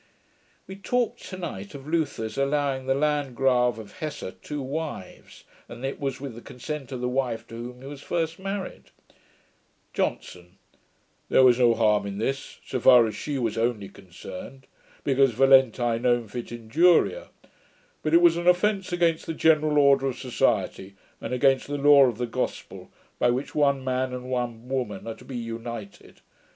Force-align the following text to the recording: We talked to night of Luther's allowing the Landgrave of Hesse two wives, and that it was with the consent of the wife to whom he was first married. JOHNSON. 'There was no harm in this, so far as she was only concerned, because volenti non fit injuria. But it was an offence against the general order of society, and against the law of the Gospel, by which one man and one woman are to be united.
We 0.65 0.77
talked 0.77 1.21
to 1.29 1.37
night 1.37 1.75
of 1.75 1.87
Luther's 1.87 2.35
allowing 2.35 2.87
the 2.87 2.95
Landgrave 2.95 3.77
of 3.77 3.99
Hesse 3.99 4.33
two 4.41 4.59
wives, 4.59 5.43
and 5.69 5.83
that 5.83 5.89
it 5.89 5.99
was 5.99 6.19
with 6.19 6.33
the 6.33 6.41
consent 6.41 6.91
of 6.91 7.01
the 7.01 7.07
wife 7.07 7.45
to 7.49 7.55
whom 7.55 7.83
he 7.83 7.87
was 7.87 8.01
first 8.01 8.39
married. 8.39 8.85
JOHNSON. 9.93 10.57
'There 11.29 11.43
was 11.43 11.59
no 11.59 11.75
harm 11.75 12.07
in 12.07 12.17
this, 12.17 12.57
so 12.65 12.79
far 12.79 13.05
as 13.05 13.15
she 13.15 13.37
was 13.37 13.59
only 13.59 13.89
concerned, 13.89 14.65
because 15.03 15.33
volenti 15.33 15.99
non 16.01 16.27
fit 16.27 16.51
injuria. 16.51 17.29
But 18.01 18.15
it 18.15 18.23
was 18.23 18.37
an 18.37 18.47
offence 18.47 18.91
against 18.91 19.27
the 19.27 19.35
general 19.35 19.77
order 19.77 20.07
of 20.07 20.17
society, 20.17 20.95
and 21.21 21.31
against 21.31 21.67
the 21.67 21.77
law 21.77 22.05
of 22.07 22.17
the 22.17 22.25
Gospel, 22.25 22.89
by 23.19 23.29
which 23.29 23.53
one 23.53 23.83
man 23.83 24.13
and 24.13 24.31
one 24.31 24.67
woman 24.67 25.05
are 25.05 25.13
to 25.13 25.25
be 25.25 25.37
united. 25.37 26.21